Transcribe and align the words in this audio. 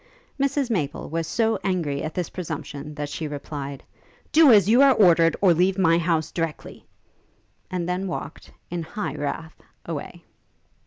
Mrs 0.39 0.71
Maple 0.71 1.11
was 1.11 1.27
so 1.27 1.59
angry 1.63 2.01
at 2.01 2.15
this 2.15 2.31
presumption, 2.31 2.95
that 2.95 3.07
she 3.07 3.27
replied, 3.27 3.83
'Do 4.31 4.51
as 4.51 4.67
you 4.67 4.81
are 4.81 4.95
ordered, 4.95 5.37
or 5.41 5.53
leave 5.53 5.77
my 5.77 5.99
house 5.99 6.31
directly!' 6.31 6.87
and 7.69 7.87
then 7.87 8.07
walked, 8.07 8.51
in 8.71 8.81
high 8.81 9.13
wrath, 9.13 9.61
away. 9.85 10.23